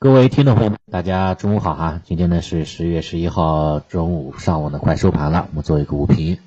[0.00, 2.00] 各位听众朋友们，大家中午好哈！
[2.04, 6.38] 今天呢是十月十一号中午上午呢快收盘了，我们做一个午评。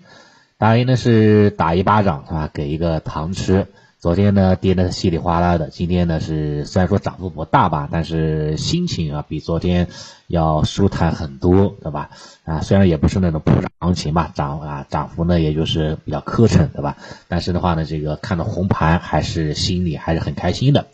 [0.58, 2.50] 大 A 呢是打一巴掌是吧？
[2.54, 3.68] 给一个糖吃。
[4.00, 9.90] 昨天呢跌的稀里哗啦的，今天呢是虽然说涨幅不大吧，但是心情啊比昨天
[10.28, 12.10] 要舒坦很多，对吧？
[12.46, 16.96] 啊，虽然也不是那种普涨行情吧，涨啊涨幅呢也就是比较磕碜，对吧？
[17.28, 20.86] 但是的话呢，这个看到红盘还是心里还是很开心的。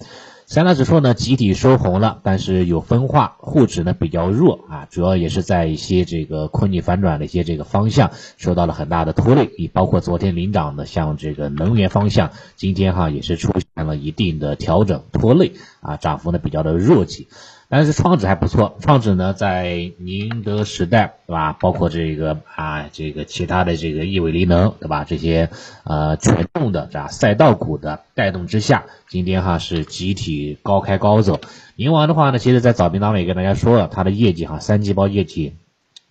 [0.49, 17.27] 三大指数呢集体收红了，但是有分化，沪指呢比较弱啊，主要也是在一些这个困境反转的一些这个方向受到了很大的拖累，也包括昨天领涨的像这个能源方向，今天哈也是出现了一定的调整拖累啊，涨幅呢比较的弱起。
[17.69, 21.53] 但是创指还不错，创指呢在宁德时代，对吧？
[21.53, 25.03] 包括这个啊，这个其他的这个亿纬锂能，对吧？
[25.03, 25.49] 这些
[25.83, 31.39] 呃权重的这赛道股的带动之下，今天哈是集体高开高走。
[31.75, 35.55] 宁王的话呢，其实在早评当中也跟大家说了，它的业绩哈三季报业绩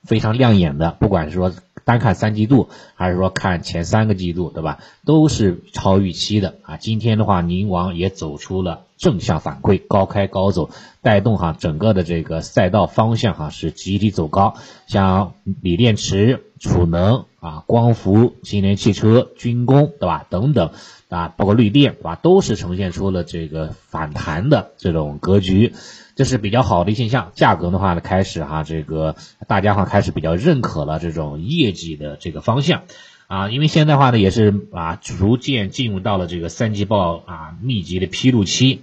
[0.04, 1.52] 非常亮眼的，不管是说。
[1.84, 4.80] 单看三季度，还是说看前三个季度，对吧？
[5.04, 6.76] 都是超预期的啊！
[6.78, 10.70] 今天的话，宁王也走出了正向反馈，高开高走，
[11.02, 14.54] 带动哈整个的这个赛道方向哈是集体走高，
[14.86, 20.26] 像锂电池、储能啊、光伏、新能源汽车、军工，对吧？
[20.30, 20.70] 等等
[21.08, 22.14] 啊，包括绿电，对吧？
[22.16, 25.74] 都是呈现出了这个反弹的这种格局。
[26.16, 32.84] 这是比较好的现象，价格的话呢，开始哈，这个大家哈开始比较认可了这种业绩的这个方向，
[33.26, 38.80] 啊，因为现在话呢也是啊，逐渐进入到了这个三季报啊密集的披露期。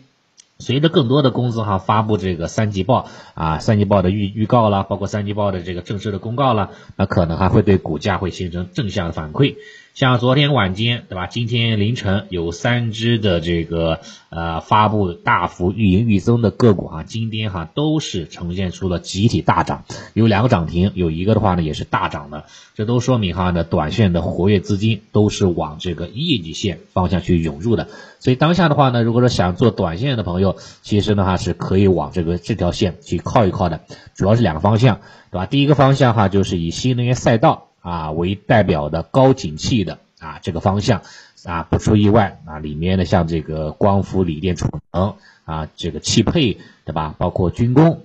[0.64, 9.58] 随着更多的公司哈发布这个三季报啊，三季报的预预告啦，包括三季报的这个正式的公告啦，那可能还会对股价会形成正向的反馈。
[9.94, 11.28] 像昨天晚间对吧？
[11.28, 19.86] 今天凌晨有三只的这个呃发布大幅预盈预增的个股哈，今天哈都是呈现出了集体大涨，
[20.16, 27.88] 有两个涨停，有一个的话呢也是大涨的，这都说明哈呢短线的活跃资金都是往这个业绩线方向去涌入的。
[28.18, 33.82] 所以当下的话呢，如果说想做短线的朋友，其实的话是可以往这个这条线去靠一靠的，
[34.16, 35.46] 主要是两个方向，对吧？
[35.46, 41.04] 第一个方向哈，就是以新能源赛道啊为代表的高景气的啊这个方向
[41.46, 47.14] 啊，不出意外啊，里面的像这个光伏、锂电、储能啊，这个汽配，对吧？
[47.18, 48.02] 包括军工，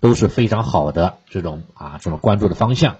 [0.00, 2.96] 都是非常好的这种啊这种关注的方向。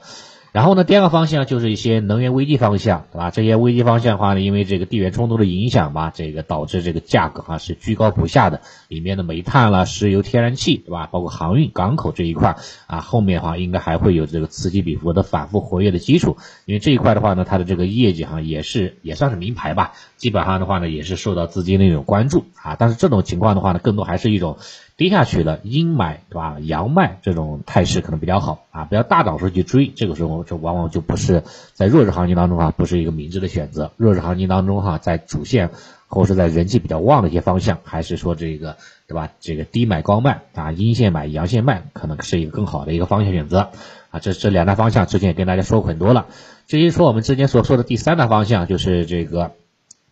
[0.53, 3.31] 然后呢，第二个方向就是一些能源危机方向，对吧？
[3.31, 8.61] 这些危机方向的话呢，因为这个地缘冲突的影响吧，这个导致这个价格哈是居高不下的。
[8.89, 11.07] 里面的煤炭啦、石油、天然气，对吧？
[11.07, 12.57] 包括航运、港口这一块
[12.89, 16.37] 啊，后面的话应该还会有这个此起彼伏的反复活跃的基础。
[16.65, 22.75] 因为这一块的话呢，它的这个业绩哈也是也算是名牌吧，基本上的话呢也是受到资金的一种关注啊。
[22.77, 24.59] 但是这种情况的话呢，更多还是一种。
[25.01, 26.59] 跌下去了，阴买对吧？
[26.61, 33.93] 阳卖这种态势可能比较好啊，不要大涨时候去追，这个时候就往往就不是在弱势行情当中啊，不是一个明智的选择。
[33.97, 35.71] 弱势行情当中哈，在主线
[36.07, 38.77] 或者是在人气比较旺的一些方向，还是说这个
[39.09, 39.31] 对吧？
[39.41, 43.71] 这个低买高卖啊，阴线买阳线卖，可能是一个更好的一个方向选择
[44.11, 44.21] 啊。
[44.21, 46.27] 这这两大方向之前也跟大家说过很多了。
[46.67, 49.53] 至于说我们之前所说的第三大方向，就是这个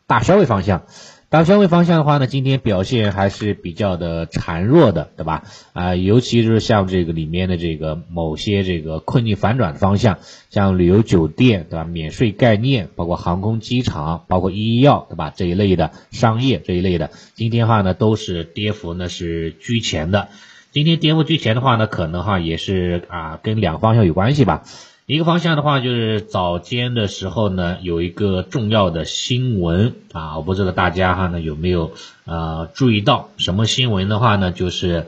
[0.06, 0.84] 大消费方向。
[1.30, 5.44] 大消费方向的话呢，今天表现还是比较的孱弱的，对吧？
[5.74, 11.84] 啊，尤其是像这个里面的这个某些这个困境反转的方向，像旅游酒店，对吧？
[11.84, 15.30] 免税概念，包括航空机场，包括医药，对吧？
[15.36, 20.28] 这一类的商业这一类的，今天话呢都是跌幅呢是居前的。
[20.72, 24.64] 今天跌幅居前的话呢，可能哈也是啊跟两个方向有关系吧。
[25.08, 31.94] 一个方向的话，就是早间的时候呢，有一个重要的新闻啊，我不知道大家哈呢有没有
[32.26, 35.06] 呃注意到什么新闻的话呢，就是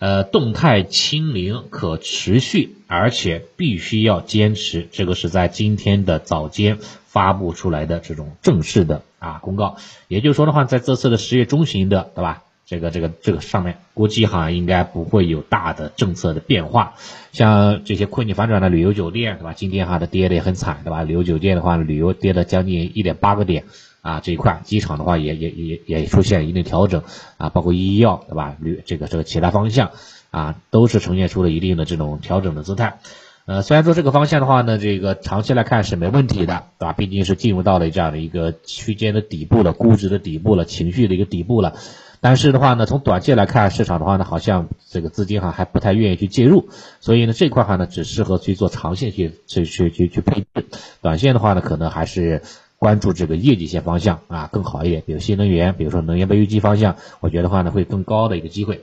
[0.00, 6.76] 呃动态清零可持续，而且必须要坚持，这个是在今天的早间
[7.06, 9.78] 发布出来的这种正式的啊公告，
[10.08, 12.42] 也就是说的话，在这次的十月中旬的，对吧？
[12.64, 16.94] 这个这个这个上面估计哈应该不会有大的政策的变化，
[17.32, 19.52] 像这些困境反转的旅游酒店，对吧？
[19.52, 21.02] 今天哈它跌的也很惨，对吧？
[21.02, 23.64] 旅游酒店的话，旅游跌了将近一点八个点
[24.00, 27.02] 啊，这一块机场的话也也也也出现一定调整
[27.36, 28.56] 啊，包括医药，对吧？
[28.60, 29.90] 旅这个这个其他方向
[30.30, 33.00] 啊，都是呈现出了一定的这种调整的姿态。
[33.44, 36.92] 呃，虽然说这个方向的话呢，这个长期来看是没问题的，对吧？
[36.92, 41.74] 毕竟是进入到了这样的一个区间的底部了，估值的底部了，情绪的一个底部了。
[42.22, 46.68] 但是的话呢，从短期来看，市场的话呢，好像这个资金哈还不太愿意去介入，
[47.00, 50.66] 所以呢，这块哈呢只适合去做长线去去去去去配置，
[51.02, 52.42] 短线的话呢，可能还是
[52.78, 58.80] 关注这个业绩线方向啊更好一点，比如新能源，比如说能源备用机方向，我觉得话呢会更高的一个机会。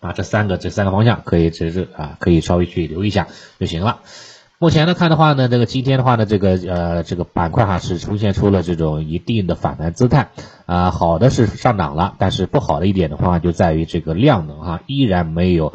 [0.00, 3.28] 啊，这三个这三个方向可以只是啊，可以稍微去留一下
[3.58, 4.00] 就行了。
[4.62, 10.28] 目前来看的话呢，这个今天的话呢，这个呃这个板块哈是出现出了这种一定的反弹姿态
[10.66, 15.72] 啊，好的是上涨了，但是不好的一点的话就在于这个量能哈依然没有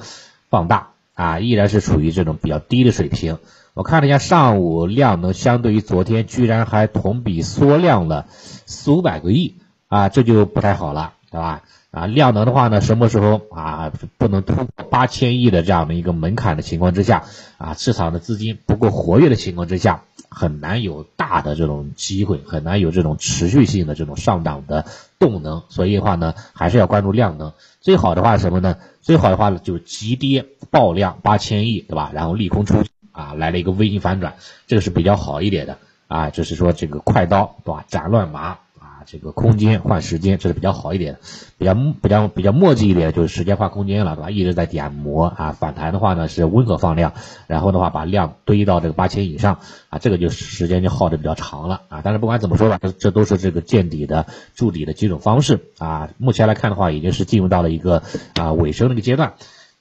[0.51, 3.39] 放大啊，依然是处于这种比较低的水平。
[3.73, 9.55] 我看了一下上午量能，相对于昨天居然还同比缩量了四五百个亿
[9.87, 11.63] 啊，这就不太好了，对吧？
[11.91, 17.23] 啊，量能的话呢，什么时候啊不能突破八千亿的这样的一个门槛的情况之下，
[17.57, 24.85] 啊，市场的资金不够活跃的情况之下，很难有大的这种机会，很难有这种持续性的这种上涨的
[25.19, 25.63] 动能。
[25.67, 27.51] 所以的话呢，还是要关注量能。
[27.81, 28.77] 最好的话是什么呢？
[29.01, 32.11] 最好的话呢，就急跌爆量八千亿，对吧？
[32.13, 34.35] 然后利空出啊，来了一个微型反转，
[34.67, 35.77] 这个是比较好一点的
[36.07, 37.85] 啊，就是说这个快刀，对吧？
[37.87, 38.57] 斩乱麻。
[39.05, 41.17] 这个空间换时间，这是比较好一点，
[41.57, 44.29] 比较比较比较墨迹一点，就是时间换空间了，对吧？
[44.29, 47.13] 一直在点磨啊，反弹的话呢是温和放量，
[47.47, 49.59] 然后的话把量堆到这个八千以上
[49.89, 52.01] 啊，这个就时间就耗的比较长了啊。
[52.03, 54.25] 但是不管怎么说吧，这这都是这个见底的
[54.55, 56.09] 筑底的几种方式啊。
[56.17, 58.03] 目前来看的话，已经是进入到了一个
[58.35, 59.33] 啊尾声的一个阶段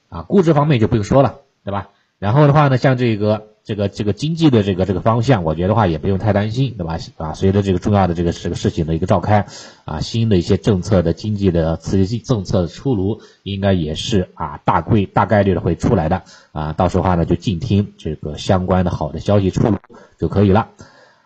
[0.09, 0.21] 啊。
[0.21, 1.89] 估值方面就不用说了，对吧？
[2.19, 3.54] 然后的话呢，像这个。
[3.65, 6.99] 这个这个经济的这个这个方向，我觉得话也不用太担心，对吧？
[7.17, 9.47] 啊，随着这个重要的这个这个事情的一个召开，
[9.85, 16.21] 啊，新的一些政策的经济的刺激政策的出炉，应该也是啊大规大概率的会出来的，
[16.51, 19.77] 啊，到时候话呢就静听这个相关的好的消息出炉
[20.19, 20.69] 就可以了。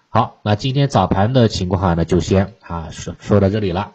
[0.07, 3.91] 好，那今天早盘的情况呢就先啊说说到这里了。